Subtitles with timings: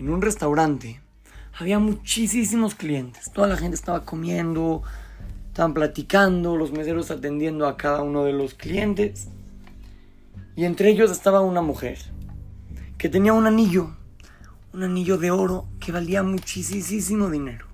[0.00, 1.00] un restaurante
[1.58, 3.30] había muchísimos clientes.
[3.32, 4.82] Toda la gente estaba comiendo,
[5.48, 9.28] estaban platicando, los meseros atendiendo a cada uno de los clientes.
[10.56, 11.98] Y entre ellos estaba una mujer
[12.98, 13.94] que tenía un anillo,
[14.72, 17.66] un anillo de oro que valía muchísimo dinero.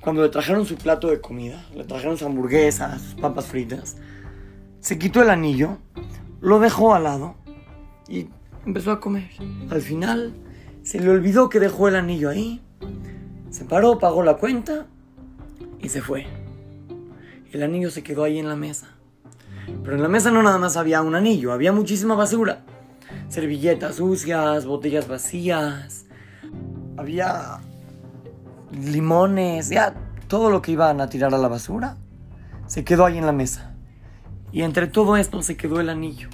[0.00, 3.96] Cuando le trajeron su plato de comida, le trajeron sus hamburguesas, sus papas fritas,
[4.80, 5.78] se quitó el anillo,
[6.40, 7.36] lo dejó al lado
[8.08, 8.26] y
[8.66, 9.30] empezó a comer.
[9.70, 10.34] Al final
[10.82, 12.60] se le olvidó que dejó el anillo ahí,
[13.50, 14.86] se paró, pagó la cuenta
[15.80, 16.26] y se fue.
[17.52, 18.88] El anillo se quedó ahí en la mesa.
[19.84, 22.64] Pero en la mesa no nada más había un anillo, había muchísima basura.
[23.28, 26.06] Servilletas sucias, botellas vacías,
[26.96, 27.58] había
[28.72, 29.94] limones, ya
[30.28, 31.96] todo lo que iban a tirar a la basura
[32.66, 33.74] se quedó ahí en la mesa.
[34.50, 36.30] Y entre todo esto se quedó el anillo.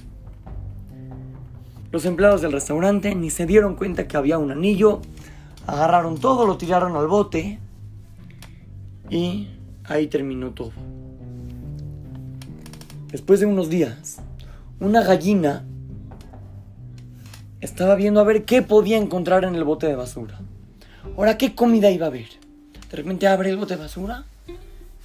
[1.90, 5.00] Los empleados del restaurante ni se dieron cuenta que había un anillo,
[5.66, 7.58] agarraron todo, lo tiraron al bote
[9.08, 9.48] y
[9.84, 10.72] ahí terminó todo.
[13.10, 14.18] Después de unos días,
[14.80, 15.64] una gallina
[17.60, 20.40] estaba viendo a ver qué podía encontrar en el bote de basura.
[21.16, 22.28] Ahora, ¿qué comida iba a haber?
[22.90, 24.24] De repente abre el bote de basura,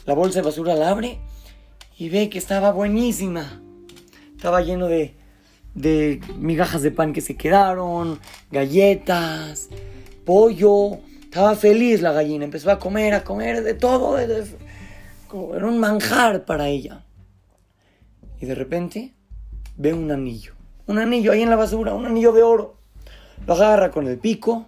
[0.06, 1.20] la bolsa de basura la abre
[1.98, 3.62] y ve que estaba buenísima.
[4.36, 5.16] Estaba lleno de
[5.76, 8.20] de migajas de pan que se quedaron,
[8.52, 9.70] galletas,
[10.26, 11.00] pollo.
[11.24, 14.20] Estaba feliz la gallina, empezó a comer, a comer de todo.
[14.20, 17.06] era un manjar para ella.
[18.40, 19.14] Y de repente
[19.78, 20.54] ve un anillo.
[20.86, 22.78] Un anillo ahí en la basura, un anillo de oro.
[23.48, 24.68] Lo agarra con el pico,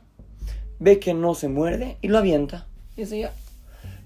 [0.79, 2.67] ve que no se muerde y lo avienta.
[2.95, 3.33] Y dice ya,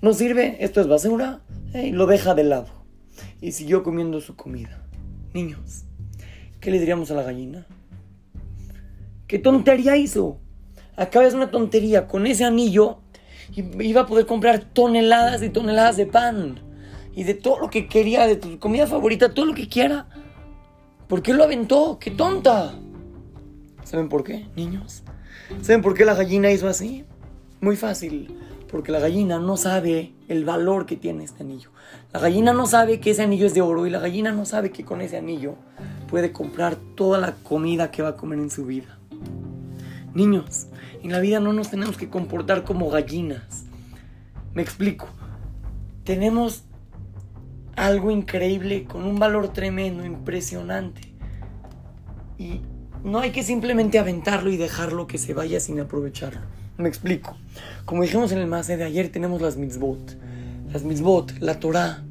[0.02, 1.42] no sirve, esto es basura,
[1.74, 2.68] eh, y lo deja de lado.
[3.42, 4.86] Y siguió comiendo su comida.
[5.34, 5.86] Niños,
[6.60, 7.66] ¿qué le diríamos a la gallina?
[9.28, 10.40] ¿Qué tontería hizo?
[10.96, 12.08] Acaba de una tontería.
[12.08, 13.00] Con ese anillo
[13.56, 16.60] iba a poder comprar toneladas y toneladas de pan.
[17.16, 20.08] Y de todo lo que quería, de tu comida favorita, todo lo que quiera.
[21.08, 21.98] ¿Por qué lo aventó?
[22.00, 22.74] ¡Qué tonta!
[23.84, 25.04] ¿Saben por qué, niños?
[25.62, 27.06] ¿Saben por qué la gallina hizo así?
[27.62, 28.36] Muy fácil.
[28.70, 31.72] Porque la gallina no sabe el valor que tiene este anillo.
[32.14, 34.72] La gallina no sabe que ese anillo es de oro y la gallina no sabe
[34.72, 35.56] que con ese anillo
[36.10, 38.98] puede comprar toda la comida que va a comer en su vida.
[40.14, 40.68] Niños,
[41.04, 43.66] en la vida no nos tenemos que comportar como gallinas.
[44.54, 45.08] Me explico.
[46.04, 46.64] Tenemos
[47.76, 51.02] algo increíble con un valor tremendo, impresionante.
[52.38, 52.62] Y
[53.04, 56.42] no hay que simplemente aventarlo y dejarlo que se vaya sin aprovecharlo.
[56.78, 57.38] Me explico.
[57.86, 60.18] Como dijimos en el más de ayer, tenemos las mitzvot.
[60.72, 62.04] Las mitzvot, la Torah,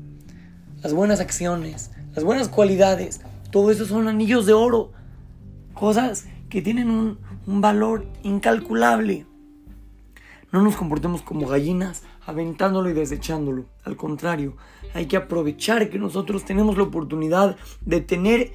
[0.82, 3.20] las buenas acciones, las buenas cualidades
[3.50, 4.92] todo eso son anillos de oro.
[5.74, 9.26] Cosas que tienen un, valor incalculable.
[10.52, 13.64] No nos comportemos como gallinas aventándolo y desechándolo.
[13.84, 14.56] Al contrario,
[14.92, 18.52] hay que aprovechar que nosotros tenemos la oportunidad de tener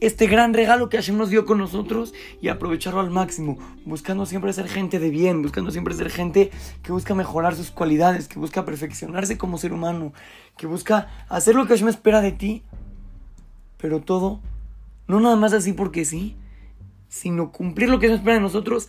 [0.00, 4.52] este gran regalo que Hashem nos dio con nosotros y aprovecharlo al máximo, buscando siempre
[4.52, 6.50] ser gente de bien, buscando siempre ser gente
[6.82, 10.12] que busca mejorar sus cualidades, que busca perfeccionarse como ser humano,
[10.56, 12.62] que busca hacer lo que Hashem espera de ti
[13.80, 14.40] pero todo,
[15.08, 16.36] no nada más así porque sí,
[17.08, 18.88] sino cumplir lo que se espera de nosotros,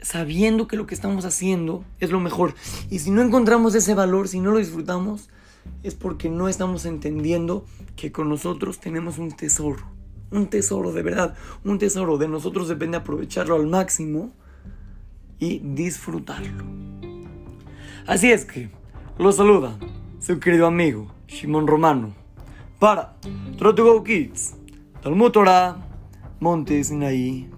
[0.00, 2.54] sabiendo que lo que estamos haciendo es lo mejor.
[2.90, 5.28] Y si no encontramos ese valor, si no lo disfrutamos,
[5.82, 7.64] es porque no estamos entendiendo
[7.96, 9.84] que con nosotros tenemos un tesoro.
[10.30, 12.18] Un tesoro, de verdad, un tesoro.
[12.18, 14.32] De nosotros depende aprovecharlo al máximo
[15.38, 16.64] y disfrutarlo.
[18.06, 18.70] Así es que,
[19.18, 19.78] lo saluda
[20.18, 22.23] su querido amigo, Shimon Romano
[22.78, 23.14] para
[23.56, 24.54] Trot to Go Kids,
[25.02, 25.76] Talmud Torah,
[26.40, 27.53] Monte Sinaí.